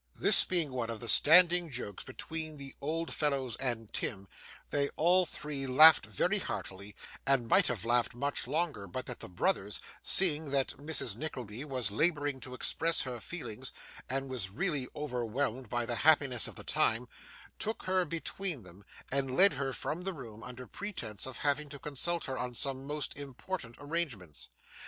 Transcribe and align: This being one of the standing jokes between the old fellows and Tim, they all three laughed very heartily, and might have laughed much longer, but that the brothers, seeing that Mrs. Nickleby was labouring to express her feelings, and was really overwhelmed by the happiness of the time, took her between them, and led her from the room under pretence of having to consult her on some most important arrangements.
This 0.15 0.43
being 0.43 0.71
one 0.71 0.89
of 0.89 0.99
the 0.99 1.07
standing 1.07 1.69
jokes 1.69 2.03
between 2.03 2.57
the 2.57 2.73
old 2.81 3.13
fellows 3.13 3.55
and 3.57 3.93
Tim, 3.93 4.27
they 4.71 4.89
all 4.95 5.27
three 5.27 5.67
laughed 5.67 6.07
very 6.07 6.39
heartily, 6.39 6.95
and 7.23 7.47
might 7.47 7.67
have 7.67 7.85
laughed 7.85 8.15
much 8.15 8.47
longer, 8.47 8.87
but 8.87 9.05
that 9.05 9.19
the 9.19 9.29
brothers, 9.29 9.79
seeing 10.01 10.49
that 10.49 10.69
Mrs. 10.69 11.15
Nickleby 11.15 11.65
was 11.65 11.91
labouring 11.91 12.39
to 12.39 12.55
express 12.55 13.01
her 13.01 13.19
feelings, 13.19 13.71
and 14.09 14.27
was 14.27 14.49
really 14.49 14.87
overwhelmed 14.95 15.69
by 15.69 15.85
the 15.85 15.97
happiness 15.97 16.47
of 16.47 16.55
the 16.55 16.63
time, 16.63 17.07
took 17.59 17.83
her 17.83 18.03
between 18.03 18.63
them, 18.63 18.83
and 19.11 19.37
led 19.37 19.53
her 19.53 19.71
from 19.71 20.01
the 20.01 20.13
room 20.13 20.41
under 20.41 20.65
pretence 20.65 21.27
of 21.27 21.37
having 21.37 21.69
to 21.69 21.77
consult 21.77 22.25
her 22.25 22.39
on 22.39 22.55
some 22.55 22.87
most 22.87 23.15
important 23.15 23.75
arrangements. 23.77 24.49